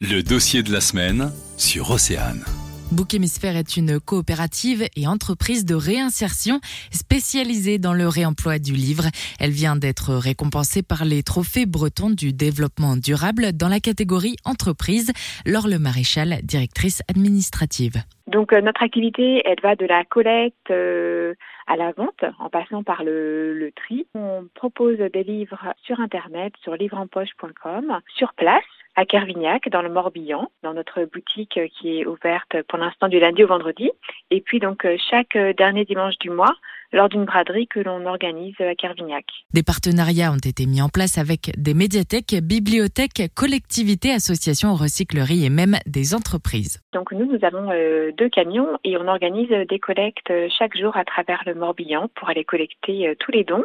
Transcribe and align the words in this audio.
Le 0.00 0.22
dossier 0.22 0.62
de 0.62 0.70
la 0.70 0.80
semaine 0.80 1.32
sur 1.56 1.90
Océane. 1.90 2.44
Book 2.92 3.14
Hémisphère 3.14 3.56
est 3.56 3.76
une 3.76 3.98
coopérative 3.98 4.86
et 4.94 5.08
entreprise 5.08 5.66
de 5.66 5.74
réinsertion 5.74 6.60
spécialisée 6.92 7.80
dans 7.80 7.94
le 7.94 8.06
réemploi 8.06 8.60
du 8.60 8.74
livre. 8.74 9.10
Elle 9.40 9.50
vient 9.50 9.74
d'être 9.74 10.14
récompensée 10.14 10.84
par 10.84 11.04
les 11.04 11.24
trophées 11.24 11.66
bretons 11.66 12.10
du 12.10 12.32
développement 12.32 12.94
durable 12.94 13.50
dans 13.52 13.66
la 13.66 13.80
catégorie 13.80 14.36
entreprise. 14.44 15.10
Laure 15.44 15.66
Le 15.66 15.80
Maréchal, 15.80 16.42
directrice 16.44 17.02
administrative. 17.10 17.96
Donc 18.28 18.52
euh, 18.52 18.60
notre 18.60 18.84
activité, 18.84 19.42
elle 19.46 19.60
va 19.64 19.74
de 19.74 19.84
la 19.84 20.04
collecte 20.04 20.70
euh, 20.70 21.34
à 21.66 21.74
la 21.74 21.90
vente, 21.90 22.22
en 22.38 22.48
passant 22.50 22.84
par 22.84 23.02
le, 23.02 23.52
le, 23.52 23.72
tri. 23.72 24.06
On 24.14 24.46
propose 24.54 24.98
des 24.98 25.24
livres 25.24 25.74
sur 25.82 25.98
Internet, 25.98 26.52
sur 26.62 26.76
livreempoche.com, 26.76 27.98
sur 28.16 28.32
place 28.34 28.62
à 28.98 29.06
Kervignac, 29.06 29.68
dans 29.68 29.80
le 29.80 29.90
Morbihan, 29.90 30.50
dans 30.64 30.74
notre 30.74 31.04
boutique 31.04 31.60
qui 31.78 32.00
est 32.00 32.04
ouverte 32.04 32.56
pour 32.66 32.80
l'instant 32.80 33.06
du 33.06 33.20
lundi 33.20 33.44
au 33.44 33.46
vendredi. 33.46 33.92
Et 34.32 34.40
puis 34.40 34.58
donc 34.58 34.84
euh, 34.84 34.96
chaque 35.08 35.38
dernier 35.56 35.84
dimanche 35.84 36.18
du 36.18 36.30
mois, 36.30 36.52
lors 36.92 37.08
d'une 37.08 37.24
braderie 37.24 37.68
que 37.68 37.78
l'on 37.78 38.06
organise 38.06 38.60
à 38.60 38.74
Kervignac. 38.74 39.24
Des 39.54 39.62
partenariats 39.62 40.32
ont 40.32 40.44
été 40.44 40.66
mis 40.66 40.82
en 40.82 40.88
place 40.88 41.16
avec 41.16 41.52
des 41.56 41.74
médiathèques, 41.74 42.34
bibliothèques, 42.42 43.32
collectivités, 43.36 44.10
associations, 44.10 44.74
recycleries 44.74 45.44
et 45.44 45.50
même 45.50 45.76
des 45.86 46.12
entreprises. 46.12 46.82
Donc 46.92 47.12
nous, 47.12 47.26
nous 47.26 47.44
avons 47.44 47.70
euh, 47.70 48.10
deux 48.18 48.28
camions 48.28 48.80
et 48.82 48.96
on 48.96 49.06
organise 49.06 49.50
des 49.68 49.78
collectes 49.78 50.32
chaque 50.58 50.76
jour 50.76 50.96
à 50.96 51.04
travers 51.04 51.44
le 51.46 51.54
Morbihan 51.54 52.08
pour 52.16 52.30
aller 52.30 52.44
collecter 52.44 53.06
euh, 53.06 53.14
tous 53.16 53.30
les 53.30 53.44
dons. 53.44 53.64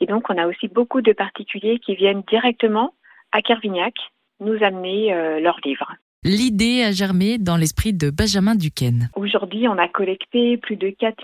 Et 0.00 0.06
donc 0.06 0.28
on 0.30 0.36
a 0.36 0.48
aussi 0.48 0.66
beaucoup 0.66 1.00
de 1.00 1.12
particuliers 1.12 1.78
qui 1.78 1.94
viennent 1.94 2.24
directement 2.28 2.92
à 3.30 3.40
Kervignac 3.40 3.94
nous 4.40 4.62
amener 4.62 5.12
euh, 5.12 5.40
leurs 5.40 5.58
livres. 5.64 5.92
L'idée 6.24 6.82
a 6.82 6.90
germé 6.90 7.38
dans 7.38 7.56
l'esprit 7.56 7.92
de 7.92 8.10
Benjamin 8.10 8.56
Duquesne. 8.56 9.08
Aujourd'hui, 9.14 9.68
on 9.68 9.78
a 9.78 9.86
collecté 9.86 10.56
plus 10.56 10.76
de 10.76 10.90
4 10.90 11.22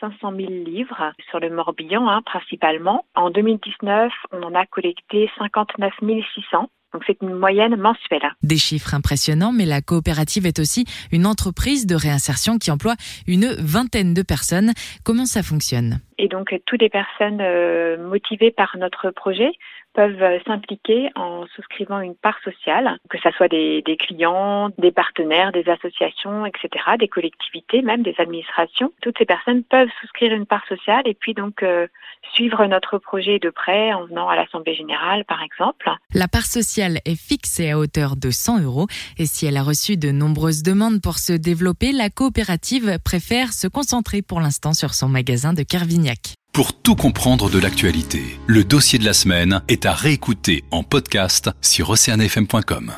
500 0.00 0.36
000 0.36 0.52
livres 0.66 1.12
sur 1.30 1.40
le 1.40 1.48
Morbihan 1.48 2.06
hein, 2.08 2.20
principalement. 2.26 3.06
En 3.14 3.30
2019, 3.30 4.12
on 4.32 4.42
en 4.42 4.54
a 4.54 4.66
collecté 4.66 5.30
59 5.38 5.94
600. 6.34 6.68
Donc 6.92 7.04
c'est 7.06 7.16
une 7.22 7.34
moyenne 7.34 7.76
mensuelle. 7.76 8.30
Des 8.42 8.58
chiffres 8.58 8.92
impressionnants, 8.94 9.52
mais 9.52 9.64
la 9.64 9.80
coopérative 9.80 10.44
est 10.44 10.58
aussi 10.58 10.84
une 11.10 11.26
entreprise 11.26 11.86
de 11.86 11.94
réinsertion 11.94 12.58
qui 12.58 12.70
emploie 12.70 12.96
une 13.26 13.46
vingtaine 13.46 14.12
de 14.12 14.22
personnes. 14.22 14.72
Comment 15.04 15.24
ça 15.24 15.42
fonctionne? 15.42 16.00
Et 16.22 16.28
donc 16.28 16.54
toutes 16.66 16.80
les 16.80 16.88
personnes 16.88 17.40
euh, 17.40 17.98
motivées 17.98 18.52
par 18.52 18.76
notre 18.78 19.10
projet 19.10 19.50
peuvent 19.92 20.22
euh, 20.22 20.38
s'impliquer 20.46 21.10
en 21.16 21.46
souscrivant 21.48 21.98
une 21.98 22.14
part 22.14 22.38
sociale, 22.44 22.96
que 23.10 23.18
ce 23.18 23.28
soit 23.32 23.48
des, 23.48 23.82
clients, 23.98 24.70
des 24.78 24.92
partenaires, 24.92 25.50
des 25.50 25.68
associations, 25.68 26.46
etc., 26.46 26.68
des 26.96 27.08
collectivités, 27.08 27.82
même 27.82 28.04
des 28.04 28.14
administrations. 28.18 28.92
Toutes 29.02 29.18
ces 29.18 29.24
personnes 29.24 29.64
peuvent 29.64 29.90
souscrire 30.00 30.32
une 30.32 30.46
part 30.46 30.64
sociale 30.68 31.02
et 31.06 31.14
puis 31.14 31.34
donc 31.34 31.64
euh, 31.64 31.88
suivre 32.34 32.64
notre 32.66 32.98
projet 32.98 33.40
de 33.40 33.50
près 33.50 33.92
en 33.92 34.06
venant 34.06 34.28
à 34.28 34.36
l'Assemblée 34.36 34.76
générale, 34.76 35.24
par 35.24 35.42
exemple. 35.42 35.90
La 36.14 36.28
part 36.28 36.46
sociale 36.46 36.98
est 37.04 37.20
fixée 37.20 37.72
à 37.72 37.78
hauteur 37.78 38.14
de 38.14 38.30
100 38.30 38.62
euros 38.62 38.86
et 39.18 39.26
si 39.26 39.46
elle 39.46 39.56
a 39.56 39.64
reçu 39.64 39.96
de 39.96 40.12
nombreuses 40.12 40.62
demandes 40.62 41.02
pour 41.02 41.18
se 41.18 41.32
développer, 41.32 41.90
la 41.90 42.10
coopérative 42.10 42.98
préfère 43.04 43.52
se 43.52 43.66
concentrer 43.66 44.22
pour 44.22 44.40
l'instant 44.40 44.72
sur 44.72 44.94
son 44.94 45.08
magasin 45.08 45.52
de 45.52 45.64
Carvignac. 45.64 46.11
Pour 46.52 46.74
tout 46.74 46.96
comprendre 46.96 47.48
de 47.48 47.58
l'actualité, 47.58 48.38
le 48.46 48.62
dossier 48.62 48.98
de 48.98 49.04
la 49.04 49.14
semaine 49.14 49.62
est 49.68 49.86
à 49.86 49.94
réécouter 49.94 50.64
en 50.70 50.82
podcast 50.82 51.50
sur 51.62 51.90
oceanfm.com. 51.90 52.92